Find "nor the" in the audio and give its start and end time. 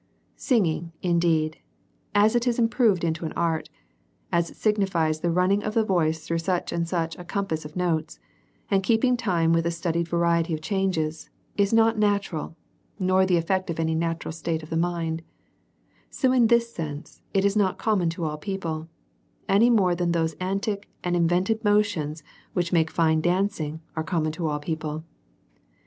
12.97-13.35